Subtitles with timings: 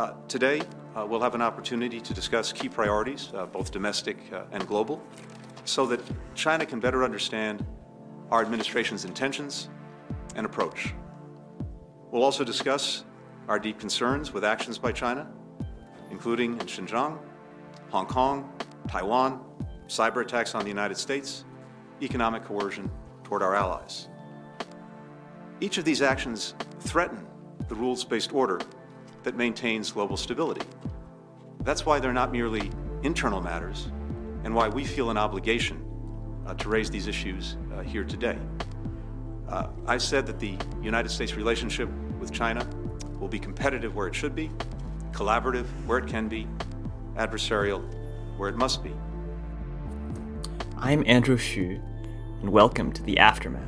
[0.00, 0.62] Uh, today,
[0.96, 5.02] uh, we'll have an opportunity to discuss key priorities, uh, both domestic uh, and global,
[5.66, 6.00] so that
[6.34, 7.62] China can better understand
[8.30, 9.68] our administration's intentions
[10.36, 10.94] and approach.
[12.10, 13.04] We'll also discuss
[13.46, 15.30] our deep concerns with actions by China,
[16.10, 17.18] including in Xinjiang,
[17.90, 18.50] Hong Kong,
[18.88, 19.44] Taiwan,
[19.86, 21.44] cyber attacks on the United States,
[22.00, 22.90] economic coercion
[23.22, 24.08] toward our allies.
[25.60, 27.26] Each of these actions threaten
[27.68, 28.60] the rules based order
[29.22, 30.66] that maintains global stability.
[31.60, 32.70] That's why they're not merely
[33.02, 33.88] internal matters
[34.44, 35.84] and why we feel an obligation
[36.46, 38.38] uh, to raise these issues uh, here today.
[39.48, 41.88] Uh, I've said that the United States relationship
[42.18, 42.66] with China
[43.18, 44.50] will be competitive where it should be,
[45.12, 46.46] collaborative where it can be,
[47.16, 47.82] adversarial
[48.38, 48.92] where it must be.
[50.78, 51.78] I'm Andrew Xu,
[52.40, 53.66] and welcome to the Aftermath.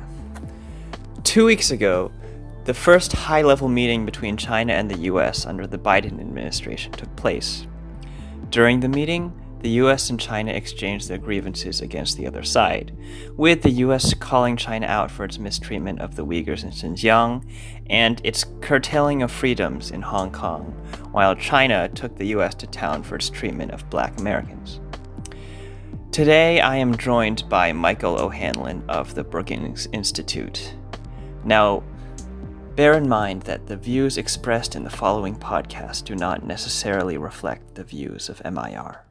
[1.23, 2.11] Two weeks ago,
[2.65, 7.13] the first high level meeting between China and the US under the Biden administration took
[7.15, 7.67] place.
[8.49, 12.95] During the meeting, the US and China exchanged their grievances against the other side,
[13.35, 17.49] with the US calling China out for its mistreatment of the Uyghurs in Xinjiang
[17.87, 20.71] and its curtailing of freedoms in Hong Kong,
[21.11, 24.79] while China took the US to town for its treatment of black Americans.
[26.11, 30.75] Today, I am joined by Michael O'Hanlon of the Brookings Institute.
[31.43, 31.83] Now,
[32.75, 37.75] bear in mind that the views expressed in the following podcast do not necessarily reflect
[37.75, 39.05] the views of MIR.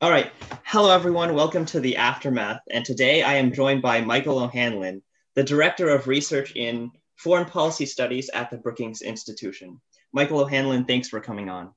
[0.00, 0.32] All right.
[0.64, 1.34] Hello, everyone.
[1.34, 2.60] Welcome to the Aftermath.
[2.70, 5.02] And today I am joined by Michael O'Hanlon,
[5.36, 9.80] the Director of Research in Foreign Policy Studies at the Brookings Institution.
[10.12, 11.72] Michael O'Hanlon, thanks for coming on.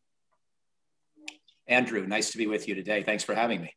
[1.68, 3.04] Andrew, nice to be with you today.
[3.04, 3.76] Thanks for having me.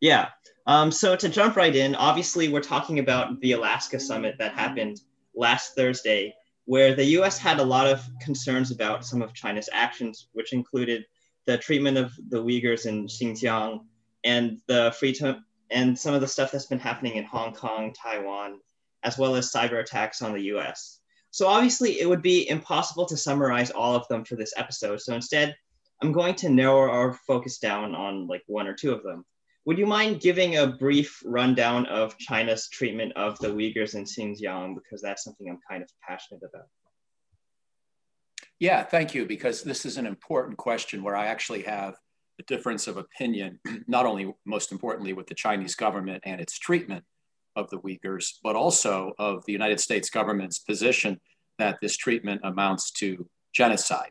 [0.00, 0.28] Yeah.
[0.66, 5.00] Um, so to jump right in, obviously we're talking about the Alaska summit that happened
[5.34, 7.38] last Thursday, where the U.S.
[7.38, 11.04] had a lot of concerns about some of China's actions, which included
[11.46, 13.80] the treatment of the Uyghurs in Xinjiang
[14.24, 17.92] and the free to- and some of the stuff that's been happening in Hong Kong,
[17.92, 18.58] Taiwan,
[19.04, 21.00] as well as cyber attacks on the US.
[21.30, 25.00] So obviously it would be impossible to summarize all of them for this episode.
[25.00, 25.54] So instead,
[26.02, 29.24] I'm going to narrow our focus down on like one or two of them.
[29.66, 34.76] Would you mind giving a brief rundown of China's treatment of the Uyghurs in Xinjiang?
[34.76, 36.68] Because that's something I'm kind of passionate about.
[38.60, 41.96] Yeah, thank you, because this is an important question where I actually have
[42.38, 47.04] a difference of opinion, not only most importantly with the Chinese government and its treatment
[47.56, 51.20] of the Uyghurs, but also of the United States government's position
[51.58, 54.10] that this treatment amounts to genocide.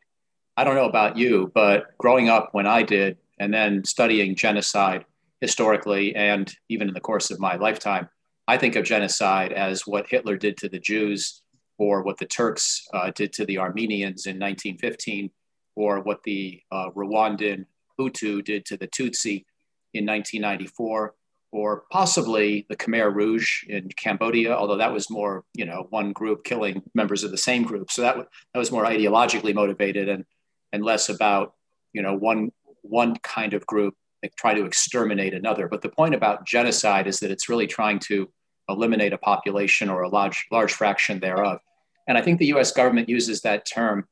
[0.57, 5.05] I don't know about you, but growing up when I did, and then studying genocide
[5.41, 8.09] historically and even in the course of my lifetime,
[8.47, 11.41] I think of genocide as what Hitler did to the Jews
[11.78, 15.29] or what the Turks uh, did to the Armenians in 1915,
[15.75, 17.66] or what the uh, Rwandan
[18.00, 19.46] Hutu did to the Tutsi
[19.94, 21.13] in 1994,
[21.52, 26.44] or possibly the Khmer Rouge in Cambodia, although that was more, you know, one group
[26.44, 27.91] killing members of the same group.
[27.91, 28.16] So that,
[28.53, 30.25] that was more ideologically motivated and,
[30.72, 31.53] and less about,
[31.94, 33.96] you know, one, one kind of group
[34.37, 35.67] try to exterminate another.
[35.67, 38.29] But the point about genocide is that it's really trying to
[38.69, 41.59] eliminate a population or a large, large fraction thereof.
[42.07, 44.05] And I think the US government uses that term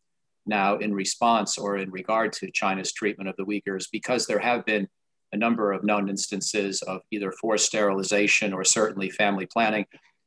[0.45, 4.65] now in response or in regard to China's treatment of the Uyghurs because there have
[4.65, 4.87] been
[5.31, 9.85] a number of known instances of either forced sterilization or certainly family planning.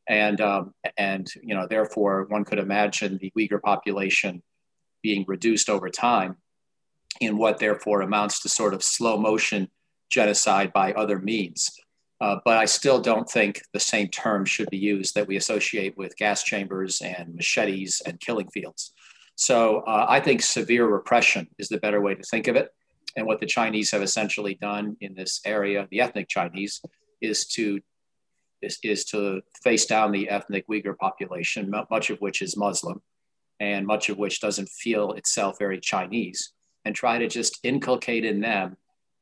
[0.09, 4.43] And, um, and you know, therefore, one could imagine the Uyghur population
[5.03, 6.37] being reduced over time
[7.21, 9.69] in what therefore amounts to sort of slow motion
[10.11, 11.71] genocide by other means.
[12.21, 15.97] Uh, but I still don't think the same term should be used that we associate
[15.99, 18.93] with gas chambers and machetes and killing fields.
[19.35, 22.71] So uh, I think severe repression is the better way to think of it.
[23.17, 26.81] And what the Chinese have essentially done in this area, the ethnic Chinese,
[27.21, 27.81] is to
[28.63, 33.03] is, is to face down the ethnic Uyghur population, much of which is Muslim,
[33.61, 36.53] and much of which doesn't feel itself very Chinese,
[36.87, 38.77] and try to just inculcate in them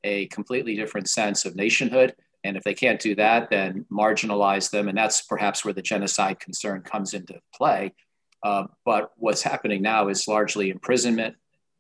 [0.05, 2.15] a completely different sense of nationhood
[2.45, 4.89] and if they can't do that, then marginalize them.
[4.89, 7.95] And that's perhaps where the genocide concern comes into play.
[8.43, 11.35] Uh, but what's happening now is largely imprisonment,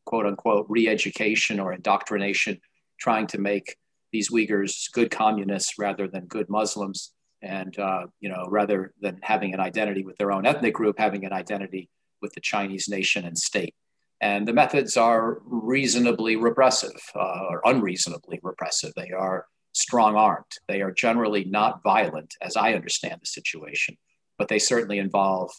[0.07, 2.59] quote unquote, re education or indoctrination,
[2.99, 3.77] trying to make
[4.11, 7.13] these Uyghurs good communists rather than good Muslims.
[7.43, 11.27] And, uh, you know, rather than having an identity with their own ethnic group, having
[11.27, 11.91] an identity
[12.23, 13.75] with the Chinese nation and state.
[14.21, 18.93] And the methods are reasonably repressive uh, or unreasonably repressive.
[18.97, 20.45] They are strong armed.
[20.69, 23.97] They are generally not violent, as I understand the situation,
[24.39, 25.51] but they certainly involve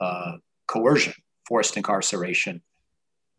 [0.00, 0.32] uh,
[0.66, 1.14] coercion,
[1.46, 2.62] forced incarceration,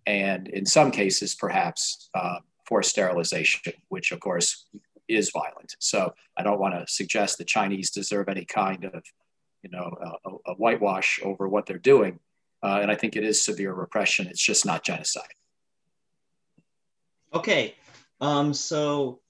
[0.08, 4.66] and in some cases, perhaps uh, forced sterilization, which of course
[5.08, 5.76] is violent.
[5.80, 9.04] So I don't want to suggest the Chinese deserve any kind of,
[9.62, 9.92] you know,
[10.26, 12.20] a, a whitewash over what they're doing.
[12.64, 14.28] Uh, and I think it is severe repression.
[14.28, 15.24] It's just not genocide.
[17.34, 17.76] Okay,
[18.20, 19.22] um, so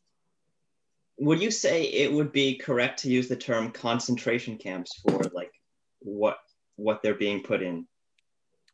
[1.18, 5.52] would you say it would be correct to use the term concentration camps for like
[6.00, 6.40] what
[6.78, 7.86] what they're being put in?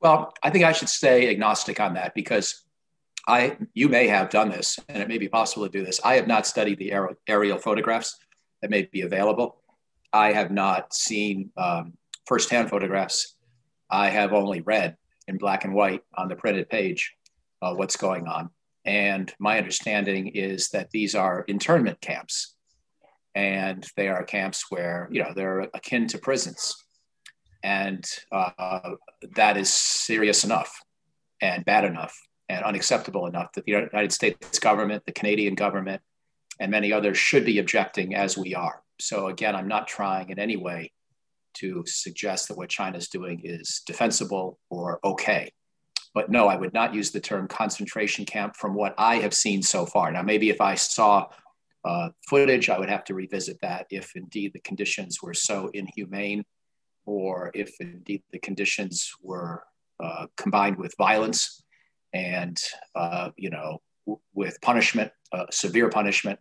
[0.01, 2.63] Well, I think I should stay agnostic on that because
[3.27, 5.99] I you may have done this, and it may be possible to do this.
[6.03, 8.17] I have not studied the aerial, aerial photographs
[8.61, 9.57] that may be available.
[10.13, 11.93] I have not seen um,
[12.25, 13.35] firsthand photographs.
[13.89, 14.95] I have only read
[15.27, 17.13] in black and white on the printed page
[17.61, 18.49] uh, what's going on.
[18.85, 22.55] And my understanding is that these are internment camps,
[23.35, 26.73] and they are camps where you know they're akin to prisons,
[27.63, 28.91] and uh,
[29.35, 30.81] that is serious enough
[31.41, 32.17] and bad enough
[32.49, 36.01] and unacceptable enough that the United States government, the Canadian government,
[36.59, 38.81] and many others should be objecting as we are.
[38.99, 40.91] So again, I'm not trying in any way
[41.59, 45.51] to suggest that what China is doing is defensible or okay.
[46.13, 49.61] But no, I would not use the term concentration camp from what I have seen
[49.61, 50.11] so far.
[50.11, 51.27] Now, maybe if I saw
[51.85, 56.43] uh, footage, I would have to revisit that if indeed the conditions were so inhumane
[57.05, 59.63] or if indeed the conditions were
[60.03, 61.63] uh, combined with violence
[62.13, 62.59] and
[62.95, 66.39] uh, you know w- with punishment, uh, severe punishment,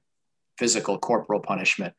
[0.59, 1.95] physical corporal punishment,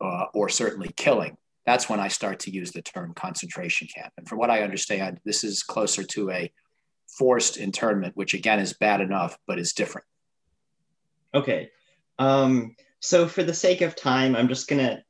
[0.00, 1.36] uh, or certainly killing.
[1.66, 4.12] That's when I start to use the term concentration camp.
[4.18, 6.52] And from what I understand, this is closer to a
[7.18, 10.06] forced internment, which again is bad enough, but is different.
[11.34, 11.70] Okay.
[12.18, 15.02] Um, so for the sake of time, I'm just gonna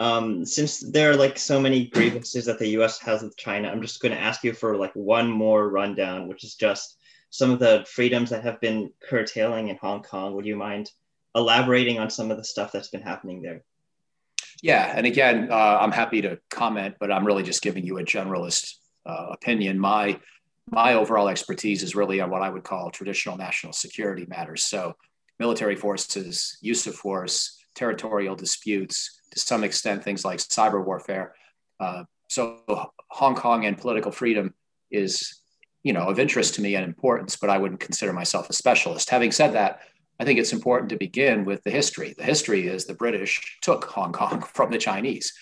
[0.00, 2.98] um, since there are like so many grievances that the U.S.
[3.00, 6.42] has with China, I'm just going to ask you for like one more rundown, which
[6.42, 6.96] is just
[7.28, 10.34] some of the freedoms that have been curtailing in Hong Kong.
[10.34, 10.90] Would you mind
[11.34, 13.62] elaborating on some of the stuff that's been happening there?
[14.62, 18.02] Yeah, and again, uh, I'm happy to comment, but I'm really just giving you a
[18.02, 18.74] generalist
[19.06, 19.78] uh, opinion.
[19.78, 20.20] My
[20.70, 24.62] my overall expertise is really on what I would call traditional national security matters.
[24.64, 24.94] So,
[25.38, 31.34] military forces, use of force, territorial disputes, to some extent, things like cyber warfare.
[31.80, 32.60] Uh, so,
[33.08, 34.54] Hong Kong and political freedom
[34.90, 35.40] is
[35.82, 39.10] you know, of interest to me and importance, but I wouldn't consider myself a specialist.
[39.10, 39.80] Having said that,
[40.20, 42.14] I think it's important to begin with the history.
[42.16, 45.32] The history is the British took Hong Kong from the Chinese.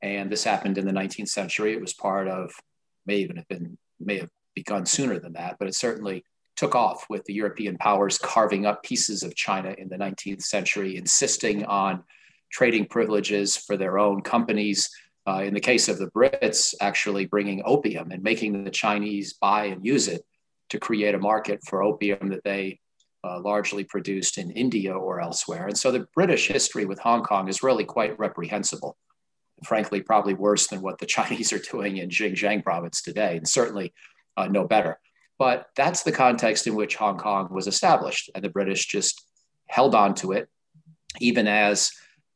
[0.00, 1.74] And this happened in the 19th century.
[1.74, 2.50] It was part of,
[3.04, 6.24] may even have been, may have begun sooner than that, but it certainly
[6.56, 10.96] took off with the European powers carving up pieces of China in the 19th century,
[10.96, 12.02] insisting on
[12.50, 14.88] trading privileges for their own companies,
[15.26, 19.66] uh, in the case of the Brits, actually bringing opium and making the Chinese buy
[19.66, 20.22] and use it
[20.70, 22.78] to create a market for opium that they
[23.24, 25.66] uh, largely produced in India or elsewhere.
[25.66, 28.96] And so the British history with Hong Kong is really quite reprehensible.
[29.64, 33.92] Frankly, probably worse than what the Chinese are doing in Xinjiang province today, and certainly
[34.36, 34.98] uh, no better.
[35.38, 39.24] But that's the context in which Hong Kong was established, and the British just
[39.68, 40.48] held on to it,
[41.20, 41.90] even as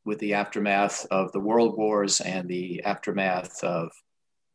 [0.05, 3.91] with the aftermath of the world wars and the aftermath of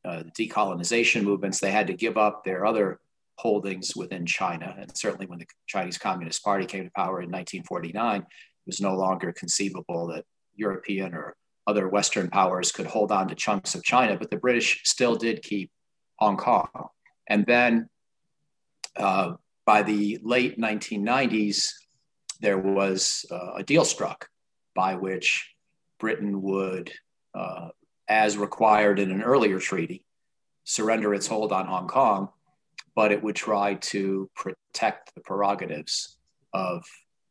[0.04, 3.00] uh, decolonization movements, they had to give up their other
[3.36, 4.74] holdings within China.
[4.78, 8.26] And certainly when the Chinese Communist Party came to power in 1949, it
[8.66, 10.24] was no longer conceivable that
[10.54, 11.36] European or
[11.66, 15.42] other Western powers could hold on to chunks of China, but the British still did
[15.42, 15.70] keep
[16.16, 16.68] Hong Kong.
[17.28, 17.88] And then
[18.96, 19.34] uh,
[19.64, 21.72] by the late 1990s,
[22.40, 24.28] there was uh, a deal struck
[24.74, 25.54] by which
[25.98, 26.92] Britain would,
[27.34, 27.68] uh,
[28.08, 30.04] as required in an earlier treaty,
[30.64, 32.28] surrender its hold on Hong Kong,
[32.94, 36.18] but it would try to protect the prerogatives
[36.52, 36.84] of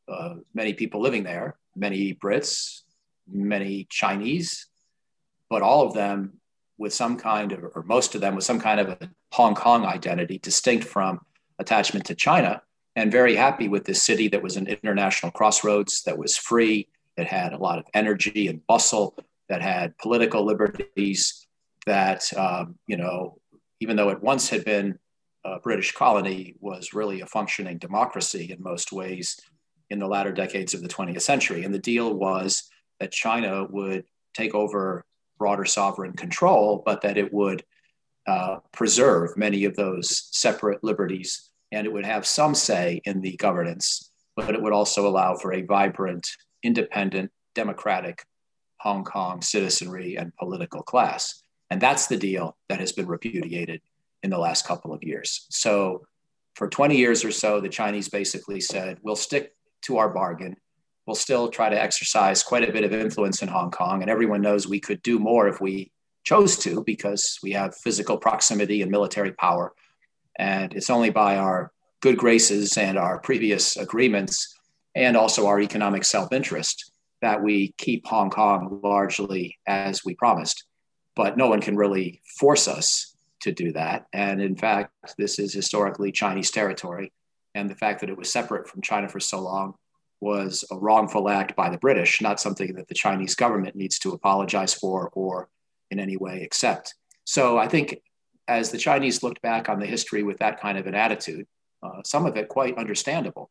[0.07, 2.81] uh, many people living there, many Brits,
[3.27, 4.67] many Chinese,
[5.49, 6.33] but all of them
[6.77, 9.85] with some kind of, or most of them with some kind of a Hong Kong
[9.85, 11.19] identity distinct from
[11.59, 12.61] attachment to China,
[12.95, 17.27] and very happy with this city that was an international crossroads, that was free, that
[17.27, 19.15] had a lot of energy and bustle,
[19.47, 21.47] that had political liberties,
[21.85, 23.37] that, um, you know,
[23.79, 24.97] even though it once had been
[25.43, 29.39] a British colony, was really a functioning democracy in most ways
[29.89, 31.63] in the latter decades of the 20th century.
[31.63, 32.69] And the deal was
[32.99, 35.05] that China would take over
[35.37, 37.63] broader sovereign control, but that it would
[38.27, 43.35] uh, preserve many of those separate liberties and it would have some say in the
[43.37, 46.27] governance, but it would also allow for a vibrant
[46.63, 48.23] independent, democratic
[48.79, 51.43] Hong Kong citizenry and political class.
[51.69, 53.81] And that's the deal that has been repudiated
[54.23, 55.45] in the last couple of years.
[55.49, 56.05] So
[56.55, 60.55] for 20 years or so, the Chinese basically said, we'll stick to our bargain.
[61.05, 64.01] We'll still try to exercise quite a bit of influence in Hong Kong.
[64.01, 65.91] And everyone knows we could do more if we
[66.23, 69.73] chose to because we have physical proximity and military power.
[70.37, 74.55] And it's only by our good graces and our previous agreements
[74.95, 80.65] and also our economic self interest that we keep Hong Kong largely as we promised.
[81.15, 83.10] But no one can really force us
[83.41, 84.05] to do that.
[84.13, 87.11] And in fact, this is historically Chinese territory.
[87.55, 89.75] And the fact that it was separate from China for so long
[90.21, 94.11] was a wrongful act by the British, not something that the Chinese government needs to
[94.11, 95.49] apologize for or
[95.89, 96.93] in any way accept.
[97.25, 98.01] So I think
[98.47, 101.47] as the Chinese looked back on the history with that kind of an attitude,
[101.83, 103.49] uh, some of it quite understandable.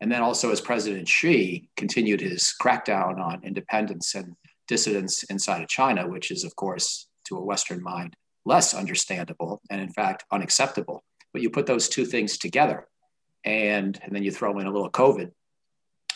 [0.00, 4.34] And then also as President Xi continued his crackdown on independence and
[4.66, 9.80] dissidents inside of China, which is, of course, to a Western mind, less understandable and
[9.80, 11.04] in fact unacceptable.
[11.32, 12.88] But you put those two things together
[13.44, 15.30] and, and then you throw in a little COVID.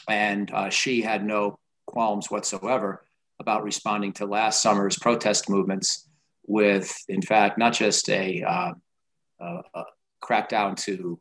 [0.08, 3.04] And uh, Xi had no qualms whatsoever
[3.40, 6.08] about responding to last summer's protest movements
[6.46, 8.72] with, in fact, not just a, uh,
[9.40, 9.84] a
[10.22, 11.18] crackdown to,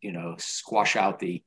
[0.00, 1.42] you know, squash out the,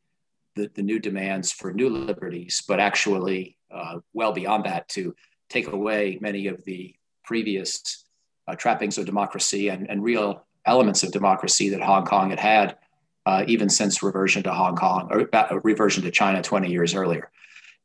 [0.56, 5.16] the, the, new demands for new liberties, but actually uh, well beyond that to
[5.50, 6.94] take away many of the
[7.24, 8.06] previous
[8.48, 12.78] uh, trappings of democracy and, and real elements of democracy that Hong Kong had had
[13.26, 17.30] uh, even since reversion to Hong Kong or uh, reversion to China 20 years earlier.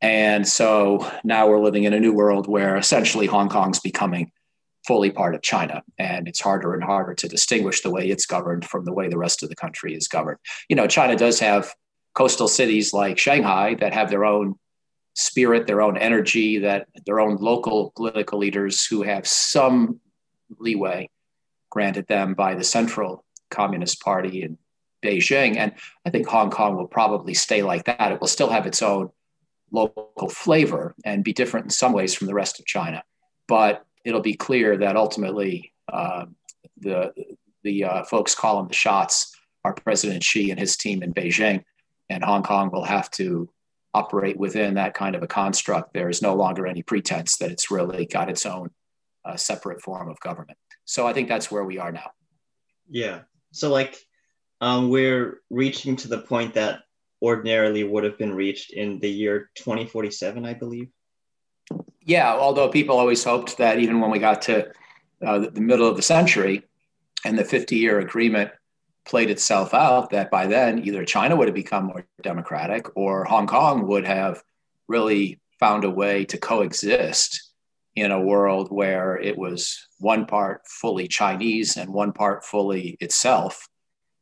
[0.01, 4.31] And so now we're living in a new world where essentially Hong Kong's becoming
[4.87, 5.83] fully part of China.
[5.99, 9.19] And it's harder and harder to distinguish the way it's governed from the way the
[9.19, 10.39] rest of the country is governed.
[10.69, 11.75] You know, China does have
[12.15, 14.55] coastal cities like Shanghai that have their own
[15.15, 19.99] spirit, their own energy, that their own local political leaders who have some
[20.59, 21.11] leeway
[21.71, 24.59] granted them by the central Communist Party in
[25.05, 25.57] Beijing.
[25.57, 25.73] And
[26.05, 28.13] I think Hong Kong will probably stay like that.
[28.13, 29.11] It will still have its own
[29.71, 33.03] local flavor and be different in some ways from the rest of China.
[33.49, 36.27] But it'll be clear that ultimately uh,
[36.79, 37.13] the,
[37.63, 41.65] the uh, folks calling the shots are President Xi and his team in Beijing.
[42.09, 43.51] And Hong Kong will have to
[43.95, 45.93] operate within that kind of a construct.
[45.93, 48.71] There is no longer any pretense that it's really got its own
[49.27, 50.59] uh, separate form of government.
[50.85, 52.11] So I think that's where we are now.
[52.89, 53.23] Yeah.
[53.53, 53.97] So, like,
[54.61, 56.81] um, we're reaching to the point that
[57.23, 60.89] ordinarily would have been reached in the year 2047, I believe.
[62.01, 64.71] Yeah, although people always hoped that even when we got to
[65.25, 66.63] uh, the middle of the century
[67.25, 68.51] and the 50 year agreement
[69.05, 73.47] played itself out, that by then either China would have become more democratic or Hong
[73.47, 74.43] Kong would have
[74.89, 77.46] really found a way to coexist
[77.97, 83.69] in a world where it was one part fully Chinese and one part fully itself,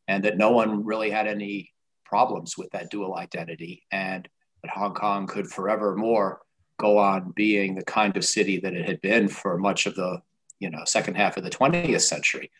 [0.06, 1.72] and that no one really had any
[2.04, 4.28] problems with that dual identity, and
[4.62, 6.40] that Hong Kong could forevermore
[6.78, 10.20] go on being the kind of city that it had been for much of the
[10.60, 12.50] you know second half of the 20th century.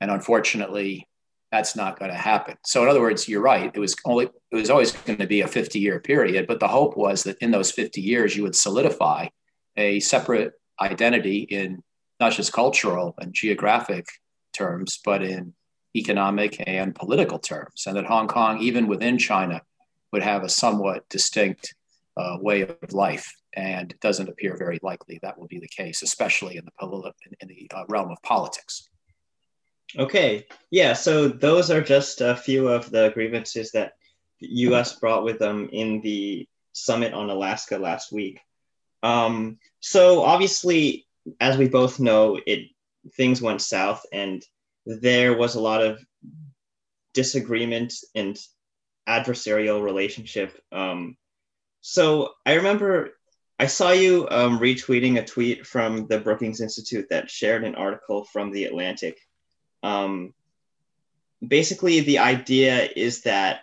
[0.00, 1.08] And unfortunately
[1.52, 2.56] that's not going to happen.
[2.64, 5.42] So in other words you're right it was only it was always going to be
[5.42, 8.56] a 50 year period but the hope was that in those 50 years you would
[8.56, 9.28] solidify
[9.76, 11.82] a separate identity in
[12.20, 14.06] not just cultural and geographic
[14.52, 15.54] terms but in
[15.96, 19.62] economic and political terms, and that Hong Kong, even within China,
[20.12, 21.74] would have a somewhat distinct
[22.16, 23.32] uh, way of life.
[23.56, 27.12] And it doesn't appear very likely that will be the case, especially in the, poli-
[27.40, 28.88] in the uh, realm of politics.
[29.96, 33.92] Okay, yeah, so those are just a few of the grievances that
[34.40, 38.40] the US brought with them in the summit on Alaska last week.
[39.04, 41.06] Um, so obviously,
[41.38, 42.70] as we both know, it
[43.16, 44.42] things went south and
[44.86, 46.02] there was a lot of
[47.12, 48.38] disagreement and
[49.06, 50.58] adversarial relationship.
[50.72, 51.18] Um,
[51.82, 53.10] so I remember
[53.58, 58.24] I saw you um, retweeting a tweet from the Brookings Institute that shared an article
[58.24, 59.18] from the Atlantic.
[59.82, 60.32] Um,
[61.46, 63.60] basically, the idea is that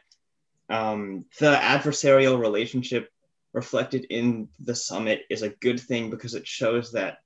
[0.69, 3.09] um, the adversarial relationship
[3.53, 7.19] reflected in the summit is a good thing because it shows that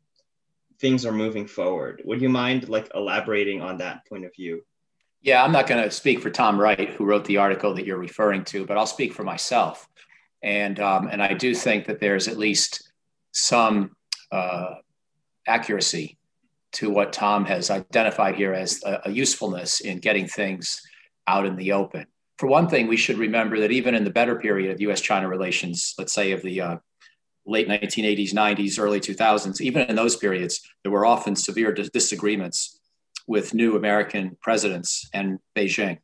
[0.80, 2.02] things are moving forward.
[2.06, 4.64] Would you mind like elaborating on that point of view?
[5.22, 7.98] Yeah, I'm not going to speak for Tom Wright, who wrote the article that you're
[7.98, 9.88] referring to, but I'll speak for myself.
[10.44, 12.92] And um, and I do think that there's at least
[13.32, 13.96] some
[14.32, 14.76] uh,
[15.48, 16.18] accuracy
[16.74, 20.82] to what Tom has identified here as a, a usefulness in getting things
[21.26, 22.06] out in the open.
[22.38, 25.94] For one thing, we should remember that even in the better period of U.S.-China relations,
[25.98, 26.78] let's say of the uh,
[27.46, 32.80] late 1980s, 90s, early 2000s, even in those periods, there were often severe dis- disagreements
[33.28, 36.00] with new American presidents and Beijing.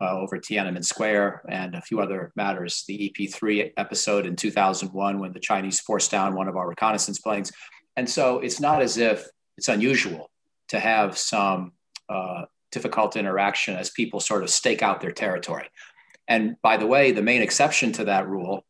[0.00, 2.84] uh, over Tiananmen Square and a few other matters.
[2.86, 7.52] The EP3 episode in 2001 when the Chinese forced down one of our reconnaissance planes.
[7.96, 9.26] And so it's not as if
[9.56, 10.30] it's unusual
[10.68, 11.72] to have some
[12.08, 12.42] uh,
[12.74, 15.68] difficult interaction as people sort of stake out their territory.
[16.26, 18.64] And by the way, the main exception to that rule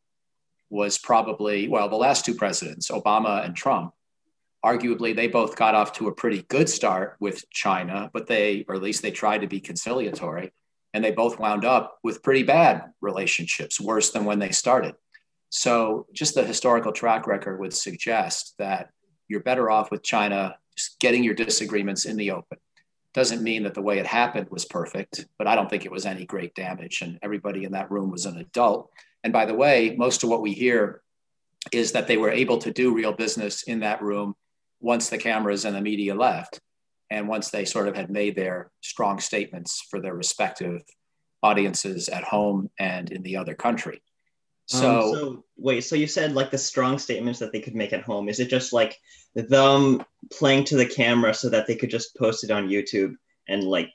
[0.70, 3.94] was probably, well, the last two presidents, Obama and Trump.
[4.64, 8.74] Arguably, they both got off to a pretty good start with China, but they, or
[8.74, 10.52] at least they tried to be conciliatory,
[10.92, 14.94] and they both wound up with pretty bad relationships, worse than when they started.
[15.50, 18.90] So, just the historical track record would suggest that
[19.28, 22.58] you're better off with China just getting your disagreements in the open.
[23.14, 26.04] Doesn't mean that the way it happened was perfect, but I don't think it was
[26.04, 27.00] any great damage.
[27.00, 28.90] And everybody in that room was an adult.
[29.22, 31.00] And by the way, most of what we hear
[31.72, 34.34] is that they were able to do real business in that room
[34.80, 36.60] once the cameras and the media left.
[37.08, 40.82] And once they sort of had made their strong statements for their respective
[41.42, 44.02] audiences at home and in the other country.
[44.66, 47.92] So, um, so wait, so you said like the strong statements that they could make
[47.92, 48.28] at home.
[48.28, 48.98] Is it just like
[49.34, 50.02] them
[50.32, 53.14] playing to the camera so that they could just post it on YouTube
[53.48, 53.90] and like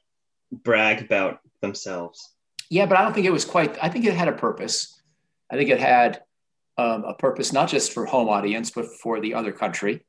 [0.52, 2.34] brag about themselves?
[2.70, 3.84] Yeah, but I don't think it was quite.
[3.84, 5.02] I think it had a purpose.
[5.52, 6.22] I think it had
[6.78, 10.06] um, a purpose not just for home audience, but for the other country,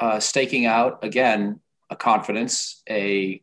[0.00, 3.42] uh, staking out again a confidence, a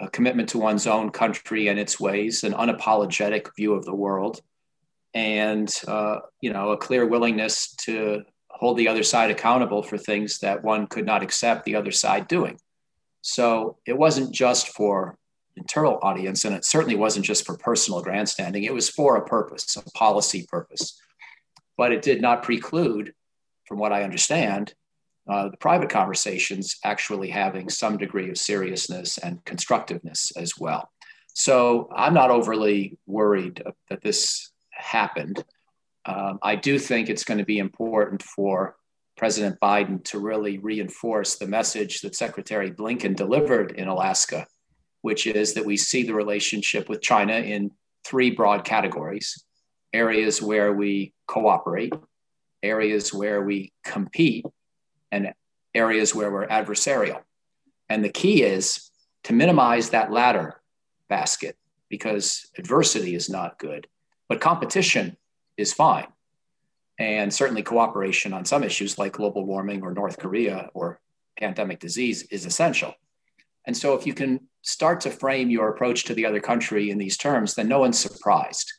[0.00, 4.40] a commitment to one's own country and its ways, an unapologetic view of the world
[5.14, 10.38] and uh, you know a clear willingness to hold the other side accountable for things
[10.38, 12.58] that one could not accept the other side doing.
[13.22, 15.16] So it wasn't just for
[15.56, 18.64] internal audience, and it certainly wasn't just for personal grandstanding.
[18.64, 21.00] It was for a purpose, a policy purpose.
[21.76, 23.14] But it did not preclude,
[23.66, 24.74] from what I understand,
[25.28, 30.90] uh, the private conversations actually having some degree of seriousness and constructiveness as well.
[31.32, 34.50] So I'm not overly worried that this
[34.80, 35.44] happened.
[36.04, 38.76] Um, I do think it's going to be important for
[39.16, 44.46] President Biden to really reinforce the message that Secretary Blinken delivered in Alaska,
[45.02, 47.70] which is that we see the relationship with China in
[48.04, 49.44] three broad categories
[49.92, 51.92] areas where we cooperate,
[52.62, 54.46] areas where we compete,
[55.10, 55.32] and
[55.74, 57.20] areas where we're adversarial.
[57.88, 58.90] And the key is
[59.24, 60.60] to minimize that latter
[61.08, 61.56] basket
[61.88, 63.86] because adversity is not good
[64.30, 65.16] but competition
[65.56, 66.06] is fine.
[67.00, 71.00] And certainly cooperation on some issues like global warming or North Korea or
[71.36, 72.94] pandemic disease is essential.
[73.66, 76.98] And so if you can start to frame your approach to the other country in
[76.98, 78.72] these terms, then no one's surprised.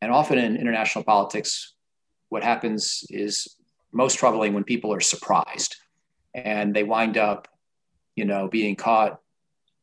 [0.00, 1.74] And often in international politics,
[2.30, 3.56] what happens is
[3.92, 5.76] most troubling when people are surprised
[6.34, 7.48] and they wind up,
[8.14, 9.20] you know, being caught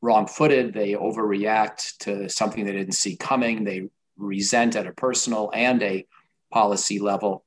[0.02, 0.74] wrong-footed.
[0.74, 3.64] They overreact to something they didn't see coming.
[3.64, 6.06] They resent at a personal and a
[6.52, 7.46] policy level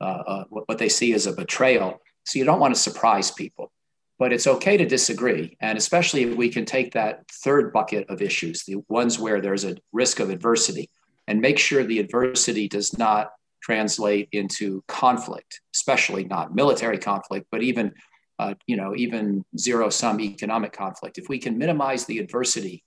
[0.00, 2.00] uh, uh, what they see as a betrayal.
[2.24, 3.72] So you don't want to surprise people.
[4.18, 5.56] But it's okay to disagree.
[5.60, 9.64] And especially if we can take that third bucket of issues, the ones where there's
[9.64, 10.90] a risk of adversity,
[11.28, 13.30] and make sure the adversity does not
[13.62, 17.92] translate into conflict, especially not military conflict, but even
[18.38, 21.18] uh, you know, even zero sum economic conflict.
[21.18, 22.84] If we can minimize the adversity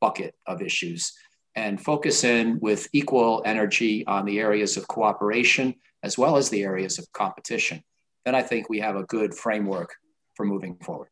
[0.00, 1.12] bucket of issues,
[1.54, 6.62] and focus in with equal energy on the areas of cooperation as well as the
[6.62, 7.82] areas of competition,
[8.24, 9.94] then I think we have a good framework
[10.34, 11.08] for moving forward.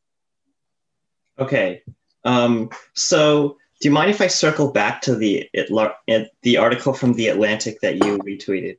[1.39, 1.83] Okay.
[2.25, 7.15] Um, so, do you mind if I circle back to the it, the article from
[7.15, 8.77] the Atlantic that you retweeted?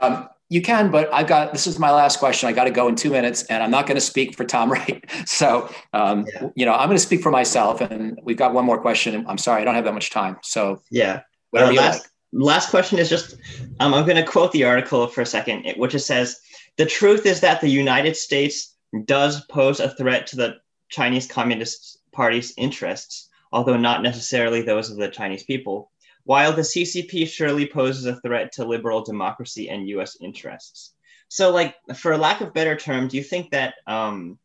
[0.00, 2.48] Um, you can, but I've got this is my last question.
[2.48, 4.70] I got to go in two minutes, and I'm not going to speak for Tom
[4.72, 5.04] Wright.
[5.26, 6.48] So, um, yeah.
[6.54, 9.24] you know, I'm going to speak for myself, and we've got one more question.
[9.28, 10.36] I'm sorry, I don't have that much time.
[10.42, 12.10] So, yeah, whatever uh, you last, like.
[12.32, 13.36] Last question is just
[13.80, 16.38] um, I'm going to quote the article for a second, which it says
[16.76, 20.56] the truth is that the United States does pose a threat to the
[20.90, 25.90] Chinese Communist Party's interests, although not necessarily those of the Chinese people
[26.26, 30.92] while the CCP surely poses a threat to liberal democracy and US interests.
[31.28, 34.36] So, like, for lack of better term, do you think that um,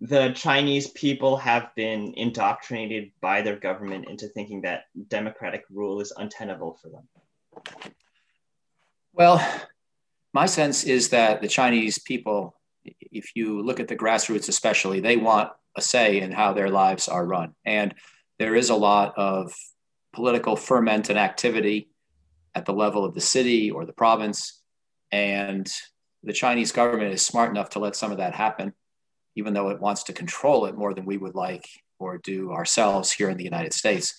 [0.00, 6.12] the Chinese people have been indoctrinated by their government into thinking that democratic rule is
[6.16, 7.06] untenable for them?
[9.12, 9.46] Well,
[10.32, 15.18] my sense is that the Chinese people, if you look at the grassroots especially, they
[15.18, 17.54] want a say in how their lives are run.
[17.66, 17.94] And
[18.38, 19.52] there is a lot of
[20.16, 21.90] political ferment and activity
[22.54, 24.62] at the level of the city or the province.
[25.12, 25.70] And
[26.24, 28.72] the Chinese government is smart enough to let some of that happen,
[29.36, 33.12] even though it wants to control it more than we would like or do ourselves
[33.12, 34.18] here in the United States.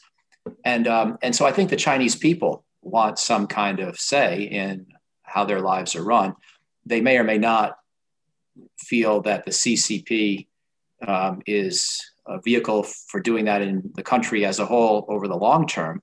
[0.63, 4.86] And, um, and so I think the Chinese people want some kind of say in
[5.23, 6.36] how their lives are run.
[6.86, 7.75] They may or may not
[8.77, 10.45] feel that the CCP
[11.05, 15.36] um, is a vehicle for doing that in the country as a whole over the
[15.36, 16.02] long term.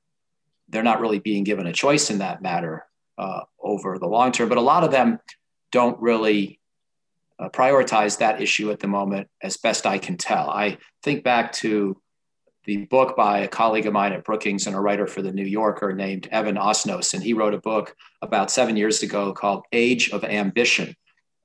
[0.69, 2.87] They're not really being given a choice in that matter
[3.19, 5.19] uh, over the long term, but a lot of them
[5.71, 6.61] don't really
[7.39, 10.49] uh, prioritize that issue at the moment, as best I can tell.
[10.49, 12.01] I think back to
[12.65, 15.45] the book by a colleague of mine at Brookings and a writer for the New
[15.45, 17.13] Yorker named Evan Osnos.
[17.13, 20.95] And he wrote a book about seven years ago called Age of Ambition.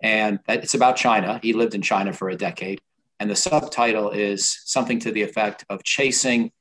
[0.01, 1.39] And it's about China.
[1.43, 2.79] He lived in China for a decade.
[3.19, 6.51] And the subtitle is something to the effect of chasing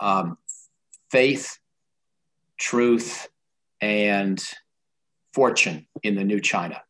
[0.00, 0.38] um,
[1.10, 1.58] faith,
[2.58, 3.28] truth,
[3.80, 4.42] and
[5.32, 6.82] fortune in the new China.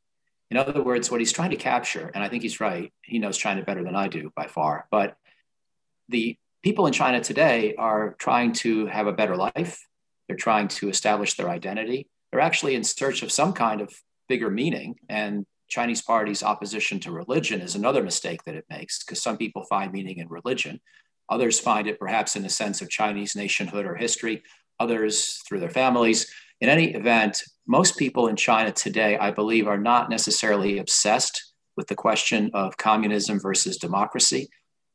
[0.51, 3.37] In other words, what he's trying to capture, and I think he's right, he knows
[3.37, 5.17] China better than I do by far, but
[6.09, 9.87] the people in China today are trying to have a better life.
[10.27, 12.09] They're trying to establish their identity.
[12.31, 13.93] They're actually in search of some kind of
[14.29, 14.97] bigger meaning.
[15.09, 19.65] And Chinese party's opposition to religion is another mistake that it makes because some people
[19.65, 20.81] find meaning in religion.
[21.29, 24.43] Others find it perhaps in a sense of Chinese nationhood or history,
[24.79, 26.31] others through their families.
[26.61, 31.89] In any event, most people in China today, I believe, are not necessarily obsessed with
[31.89, 34.49] the question of communism versus democracy.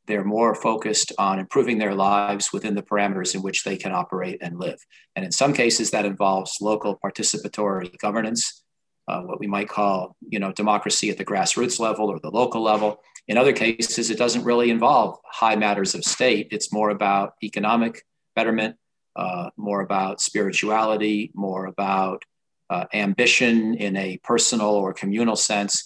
[0.08, 4.40] They're more focused on improving their lives within the parameters in which they can operate
[4.42, 4.80] and live.
[5.16, 8.64] And in some cases, that involves local participatory governance,
[9.08, 12.62] uh, what we might call, you know, democracy at the grassroots level or the local
[12.62, 13.00] level.
[13.28, 16.48] In other cases, it doesn't really involve high matters of state.
[16.52, 18.04] It's more about economic
[18.36, 18.76] betterment,
[19.16, 22.24] uh, more about spirituality, more about
[22.70, 25.86] uh, ambition in a personal or communal sense.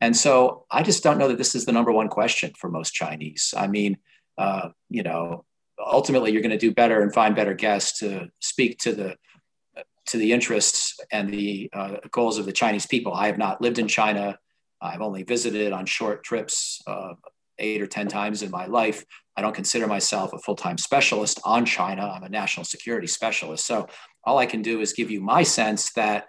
[0.00, 2.92] And so I just don't know that this is the number one question for most
[2.92, 3.54] Chinese.
[3.56, 3.98] I mean,
[4.38, 5.44] uh, you know,
[5.78, 9.16] ultimately you're going to do better and find better guests to speak to the
[10.06, 13.12] to the interests and the uh, goals of the Chinese people.
[13.12, 14.38] I have not lived in China.
[14.80, 17.14] I've only visited on short trips uh,
[17.58, 19.04] eight or 10 times in my life.
[19.36, 22.10] I don't consider myself a full time specialist on China.
[22.14, 23.66] I'm a national security specialist.
[23.66, 23.88] So
[24.24, 26.26] all I can do is give you my sense that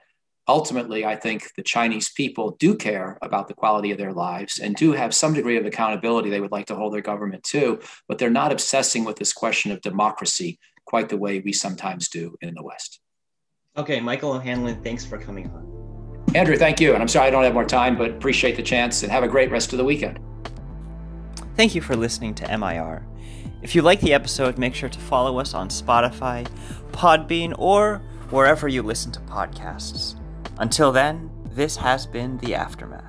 [0.48, 4.76] ultimately, I think the Chinese people do care about the quality of their lives and
[4.76, 8.18] do have some degree of accountability they would like to hold their government to, but
[8.18, 12.54] they're not obsessing with this question of democracy quite the way we sometimes do in
[12.56, 13.00] the West.
[13.76, 15.64] Okay, Michael O'Hanlon, thanks for coming on.
[16.36, 16.94] Andrew, thank you.
[16.94, 19.28] And I'm sorry I don't have more time, but appreciate the chance and have a
[19.28, 20.20] great rest of the weekend.
[21.58, 23.04] Thank you for listening to MIR.
[23.64, 26.48] If you like the episode, make sure to follow us on Spotify,
[26.92, 30.20] Podbean, or wherever you listen to podcasts.
[30.60, 33.03] Until then, this has been The Aftermath.